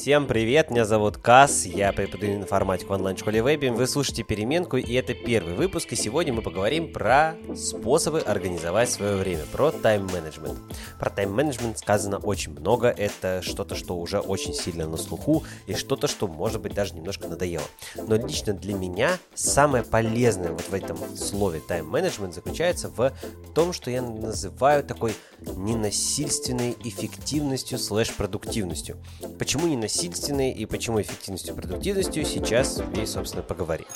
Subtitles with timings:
[0.00, 4.94] Всем привет, меня зовут Кас, я преподаю информатику в онлайн-школе Вебим, вы слушаете «Переменку» и
[4.94, 10.58] это первый выпуск, и сегодня мы поговорим про способы организовать свое время, про тайм-менеджмент.
[10.98, 16.06] Про тайм-менеджмент сказано очень много, это что-то, что уже очень сильно на слуху, и что-то,
[16.06, 17.66] что, может быть, даже немножко надоело.
[17.94, 23.12] Но лично для меня самое полезное вот в этом слове тайм-менеджмент заключается в
[23.54, 25.12] том, что я называю такой
[25.56, 28.96] ненасильственной эффективностью слэш-продуктивностью.
[29.38, 30.00] Почему ненасильственной?
[30.00, 33.86] насильственной и почему эффективностью продуктивностью сейчас и, собственно, поговорим.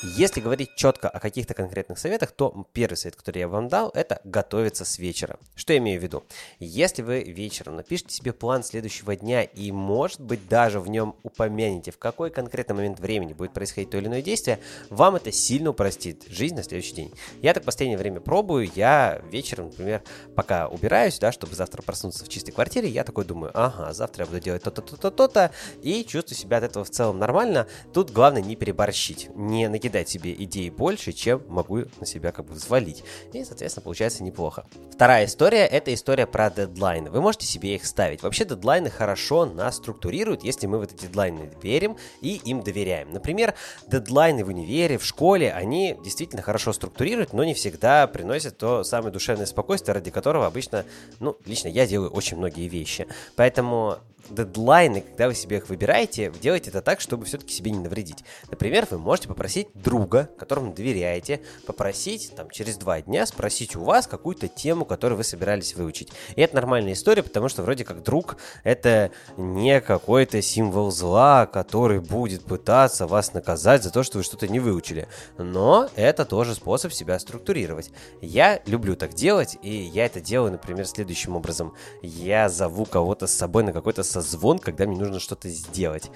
[0.00, 4.20] Если говорить четко о каких-то конкретных советах, то первый совет, который я вам дал, это
[4.22, 5.40] готовиться с вечера.
[5.56, 6.22] Что я имею в виду?
[6.60, 11.90] Если вы вечером напишите себе план следующего дня и, может быть, даже в нем упомянете,
[11.90, 16.26] в какой конкретный момент времени будет происходить то или иное действие, вам это сильно упростит
[16.28, 17.12] жизнь на следующий день.
[17.42, 20.04] Я так в последнее время пробую, я вечером, например,
[20.36, 24.30] пока убираюсь, да, чтобы завтра проснуться в чистой квартире, я такой думаю, ага, завтра я
[24.30, 25.50] буду делать то-то, то-то, то-то,
[25.82, 27.66] и чувствую себя от этого в целом нормально.
[27.92, 32.46] Тут главное не переборщить, не накидать накидать себе идей больше, чем могу на себя как
[32.46, 33.04] бы взвалить.
[33.32, 34.66] И, соответственно, получается неплохо.
[34.92, 37.10] Вторая история– это история про дедлайны.
[37.10, 38.22] Вы можете себе их ставить.
[38.22, 43.12] Вообще дедлайны хорошо нас структурируют, если мы в эти дедлайны верим и им доверяем.
[43.12, 43.54] Например,
[43.86, 49.12] дедлайны в универе, в школе, они действительно хорошо структурируют, но не всегда приносят то самое
[49.12, 50.84] душевное спокойствие, ради которого обычно,
[51.20, 53.06] ну, лично я делаю очень многие вещи.
[53.36, 53.98] Поэтому
[54.30, 58.24] дедлайны, когда вы себе их выбираете, делайте это так, чтобы все-таки себе не навредить.
[58.50, 64.06] Например, вы можете попросить друга, которому доверяете, попросить там через два дня спросить у вас
[64.06, 66.12] какую-то тему, которую вы собирались выучить.
[66.36, 72.00] И это нормальная история, потому что вроде как друг это не какой-то символ зла, который
[72.00, 75.08] будет пытаться вас наказать за то, что вы что-то не выучили.
[75.36, 77.90] Но это тоже способ себя структурировать.
[78.20, 81.74] Я люблю так делать, и я это делаю, например, следующим образом.
[82.02, 86.10] Я зову кого-то с собой на какой-то созвон, когда мне нужно что-то сделать.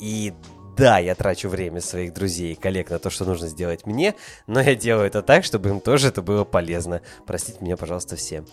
[0.00, 0.32] И
[0.76, 4.14] да, я трачу время своих друзей и коллег на то, что нужно сделать мне,
[4.46, 7.02] но я делаю это так, чтобы им тоже это было полезно.
[7.26, 8.44] Простите меня, пожалуйста, все.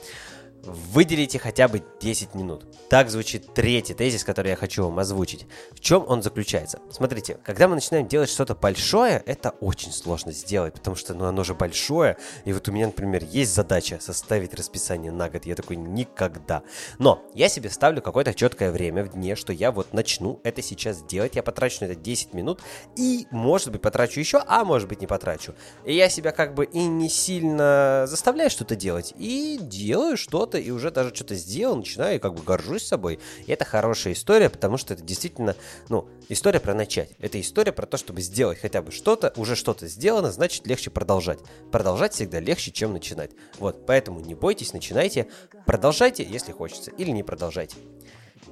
[0.65, 2.65] Выделите хотя бы 10 минут.
[2.89, 5.45] Так звучит третий тезис, который я хочу вам озвучить.
[5.71, 6.79] В чем он заключается?
[6.91, 11.43] Смотрите, когда мы начинаем делать что-то большое, это очень сложно сделать, потому что ну, оно
[11.43, 12.17] же большое.
[12.45, 15.45] И вот у меня, например, есть задача составить расписание на год.
[15.45, 16.63] Я такой никогда.
[16.97, 21.03] Но я себе ставлю какое-то четкое время в дне, что я вот начну это сейчас
[21.03, 21.35] делать.
[21.35, 22.61] Я потрачу на это 10 минут
[22.95, 25.53] и, может быть, потрачу еще, а может быть, не потрачу.
[25.85, 30.57] И я себя как бы и не сильно заставляю что-то делать, и делаю что-то что-то
[30.57, 33.19] и уже даже что-то сделал, начинаю и как бы горжусь собой.
[33.45, 35.55] И это хорошая история, потому что это действительно,
[35.89, 37.09] ну, история про начать.
[37.19, 41.39] Это история про то, чтобы сделать хотя бы что-то, уже что-то сделано, значит легче продолжать.
[41.71, 43.31] Продолжать всегда легче, чем начинать.
[43.59, 45.27] Вот, поэтому не бойтесь, начинайте,
[45.65, 47.75] продолжайте, если хочется, или не продолжайте.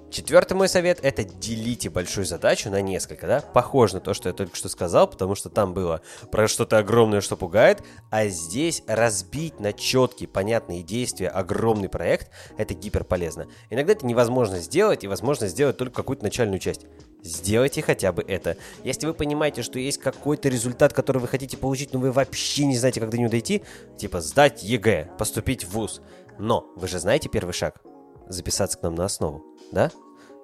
[0.09, 3.41] Четвертый мой совет– это делите большую задачу на несколько, да?
[3.41, 7.19] Похоже на то, что я только что сказал, потому что там было про что-то огромное,
[7.21, 13.47] что пугает, а здесь разбить на четкие, понятные действия огромный проект– это гипер полезно.
[13.71, 16.85] Иногда это невозможно сделать, и возможно сделать только какую-то начальную часть.
[17.23, 18.57] Сделайте хотя бы это.
[18.83, 22.77] Если вы понимаете, что есть какой-то результат, который вы хотите получить, но вы вообще не
[22.77, 23.63] знаете, как до него дойти,
[23.97, 26.01] типа сдать ЕГЭ, поступить в ВУЗ.
[26.37, 27.81] Но вы же знаете первый шаг–
[28.27, 29.91] записаться к нам на основу, да?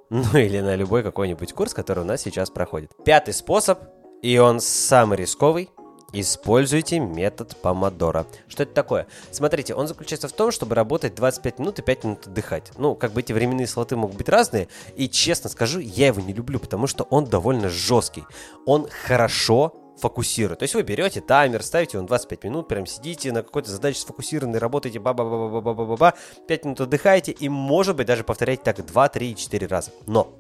[0.10, 2.92] Ну или на любой какой-нибудь курс, который у нас сейчас проходит.
[3.06, 3.80] Пятый способ,
[4.22, 5.70] и он самый рисковый,
[6.12, 8.26] Используйте метод помодора.
[8.48, 9.08] Что это такое?
[9.32, 12.72] Смотрите, он заключается в том, чтобы работать 25 минут и 5 минут отдыхать.
[12.78, 14.70] Ну, как бы эти временные слоты могут быть разные.
[14.96, 18.24] И честно скажу, я его не люблю, потому что он довольно жесткий.
[18.66, 20.60] Он хорошо фокусирует.
[20.60, 24.60] То есть вы берете таймер, ставите он 25 минут, прям сидите на какой-то задаче сфокусированной,
[24.60, 26.14] работаете ба ба ба ба ба ба ба ба
[26.48, 29.92] 5 минут отдыхаете и, может быть, даже повторяете так 2, 3, 4 раза.
[30.08, 30.36] Но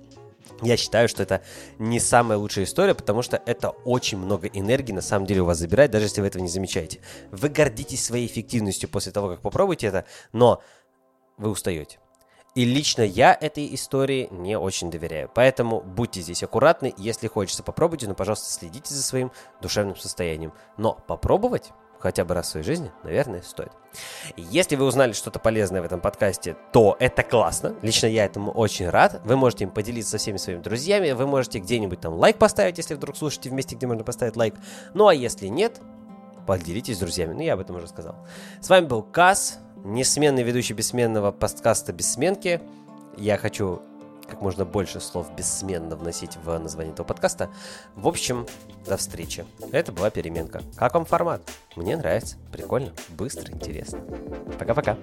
[0.61, 1.41] я считаю, что это
[1.77, 5.57] не самая лучшая история, потому что это очень много энергии на самом деле у вас
[5.57, 6.99] забирает, даже если вы этого не замечаете.
[7.31, 10.61] Вы гордитесь своей эффективностью после того, как попробуете это, но
[11.37, 11.99] вы устаете.
[12.55, 15.29] И лично я этой истории не очень доверяю.
[15.33, 16.93] Поэтому будьте здесь аккуратны.
[16.97, 19.31] Если хочется, попробуйте, но, пожалуйста, следите за своим
[19.61, 20.53] душевным состоянием.
[20.77, 23.71] Но попробовать хотя бы раз в своей жизни, наверное, стоит.
[24.35, 27.75] Если вы узнали что-то полезное в этом подкасте, то это классно.
[27.81, 29.21] Лично я этому очень рад.
[29.25, 31.11] Вы можете им поделиться со всеми своими друзьями.
[31.11, 34.55] Вы можете где-нибудь там лайк поставить, если вдруг слушаете вместе, где можно поставить лайк.
[34.93, 35.81] Ну а если нет,
[36.47, 37.33] поделитесь с друзьями.
[37.33, 38.15] Ну, я об этом уже сказал.
[38.59, 42.61] С вами был Кас несменный ведущий бессменного подкаста «Бессменки».
[43.17, 43.81] Я хочу
[44.29, 47.49] как можно больше слов бессменно вносить в название этого подкаста.
[47.95, 48.45] В общем,
[48.85, 49.45] до встречи.
[49.71, 50.61] Это была переменка.
[50.75, 51.41] Как вам формат?
[51.75, 52.37] Мне нравится.
[52.51, 54.01] Прикольно, быстро, интересно.
[54.59, 54.97] Пока-пока.